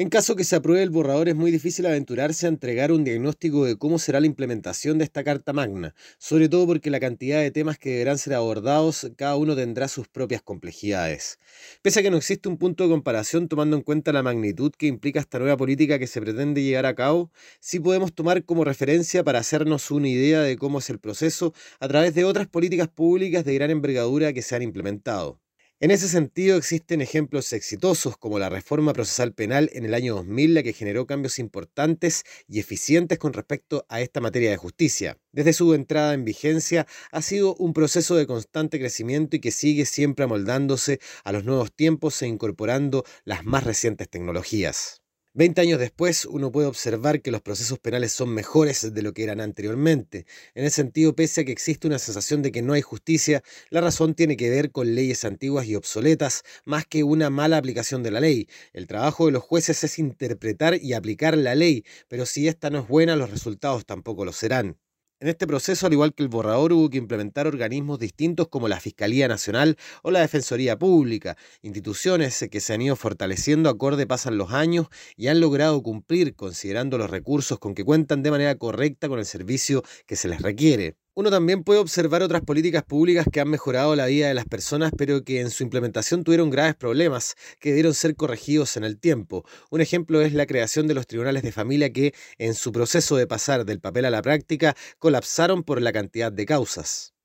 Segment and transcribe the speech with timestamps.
[0.00, 3.64] En caso que se apruebe el borrador es muy difícil aventurarse a entregar un diagnóstico
[3.64, 7.50] de cómo será la implementación de esta Carta Magna, sobre todo porque la cantidad de
[7.50, 11.40] temas que deberán ser abordados cada uno tendrá sus propias complejidades.
[11.82, 14.86] Pese a que no existe un punto de comparación tomando en cuenta la magnitud que
[14.86, 19.24] implica esta nueva política que se pretende llevar a cabo, sí podemos tomar como referencia
[19.24, 23.44] para hacernos una idea de cómo es el proceso a través de otras políticas públicas
[23.44, 25.40] de gran envergadura que se han implementado.
[25.80, 30.54] En ese sentido, existen ejemplos exitosos como la reforma procesal penal en el año 2000,
[30.54, 35.18] la que generó cambios importantes y eficientes con respecto a esta materia de justicia.
[35.30, 39.86] Desde su entrada en vigencia, ha sido un proceso de constante crecimiento y que sigue
[39.86, 45.02] siempre amoldándose a los nuevos tiempos e incorporando las más recientes tecnologías.
[45.38, 49.22] Veinte años después, uno puede observar que los procesos penales son mejores de lo que
[49.22, 50.26] eran anteriormente.
[50.56, 53.80] En ese sentido, pese a que existe una sensación de que no hay justicia, la
[53.80, 58.10] razón tiene que ver con leyes antiguas y obsoletas, más que una mala aplicación de
[58.10, 58.48] la ley.
[58.72, 62.80] El trabajo de los jueces es interpretar y aplicar la ley, pero si esta no
[62.80, 64.76] es buena, los resultados tampoco lo serán.
[65.20, 68.78] En este proceso, al igual que el borrador, hubo que implementar organismos distintos como la
[68.78, 74.52] Fiscalía Nacional o la Defensoría Pública, instituciones que se han ido fortaleciendo acorde pasan los
[74.52, 79.18] años y han logrado cumplir considerando los recursos con que cuentan de manera correcta con
[79.18, 80.96] el servicio que se les requiere.
[81.18, 84.92] Uno también puede observar otras políticas públicas que han mejorado la vida de las personas,
[84.96, 89.44] pero que en su implementación tuvieron graves problemas que debieron ser corregidos en el tiempo.
[89.68, 93.26] Un ejemplo es la creación de los tribunales de familia que, en su proceso de
[93.26, 97.17] pasar del papel a la práctica, colapsaron por la cantidad de causas.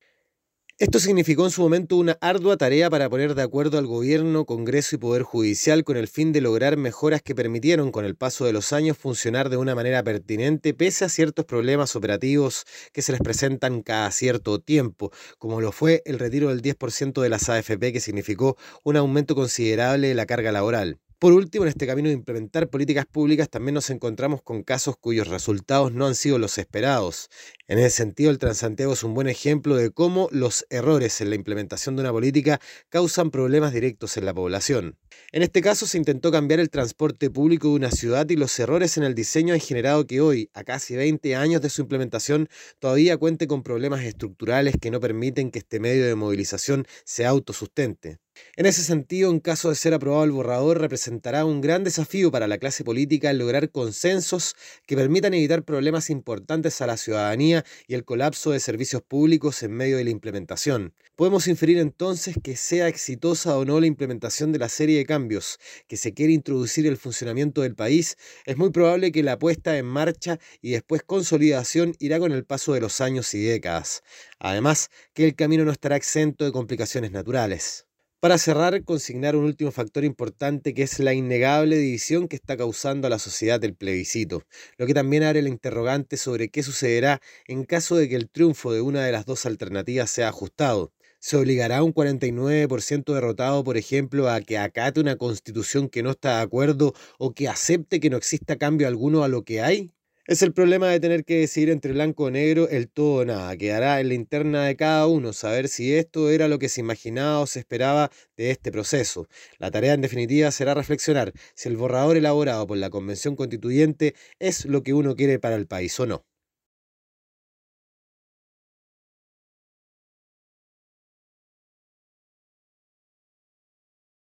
[0.83, 4.97] Esto significó en su momento una ardua tarea para poner de acuerdo al gobierno, Congreso
[4.97, 8.51] y Poder Judicial con el fin de lograr mejoras que permitieron con el paso de
[8.51, 13.21] los años funcionar de una manera pertinente pese a ciertos problemas operativos que se les
[13.21, 18.01] presentan cada cierto tiempo, como lo fue el retiro del 10% de las AFP que
[18.01, 20.99] significó un aumento considerable de la carga laboral.
[21.23, 25.29] Por último, en este camino de implementar políticas públicas también nos encontramos con casos cuyos
[25.29, 27.29] resultados no han sido los esperados.
[27.65, 31.37] En ese sentido, el Transantiago es un buen ejemplo de cómo los errores en la
[31.37, 34.97] implementación de una política causan problemas directos en la población.
[35.31, 38.97] En este caso se intentó cambiar el transporte público de una ciudad y los errores
[38.97, 43.15] en el diseño han generado que hoy, a casi 20 años de su implementación, todavía
[43.15, 48.19] cuente con problemas estructurales que no permiten que este medio de movilización se autosustente.
[48.55, 52.47] En ese sentido, en caso de ser aprobado el borrador, representará un gran desafío para
[52.47, 54.55] la clase política el lograr consensos
[54.85, 59.71] que permitan evitar problemas importantes a la ciudadanía y el colapso de servicios públicos en
[59.71, 60.93] medio de la implementación.
[61.15, 65.59] Podemos inferir entonces que sea exitosa o no la implementación de la serie de cambios
[65.87, 69.85] que se quiere introducir el funcionamiento del país, es muy probable que la puesta en
[69.85, 74.03] marcha y después consolidación irá con el paso de los años y décadas.
[74.37, 77.87] Además, que el camino no estará exento de complicaciones naturales.
[78.23, 83.05] Para cerrar, consignar un último factor importante que es la innegable división que está causando
[83.05, 84.43] a la sociedad el plebiscito,
[84.77, 88.71] lo que también abre la interrogante sobre qué sucederá en caso de que el triunfo
[88.71, 90.93] de una de las dos alternativas sea ajustado.
[91.19, 96.11] ¿Se obligará a un 49% derrotado, por ejemplo, a que acate una constitución que no
[96.11, 99.91] está de acuerdo o que acepte que no exista cambio alguno a lo que hay?
[100.25, 103.57] Es el problema de tener que decidir entre blanco o negro, el todo o nada.
[103.57, 107.41] Quedará en la interna de cada uno saber si esto era lo que se imaginaba
[107.41, 109.27] o se esperaba de este proceso.
[109.59, 114.65] La tarea en definitiva será reflexionar si el borrador elaborado por la Convención Constituyente es
[114.65, 116.25] lo que uno quiere para el país o no.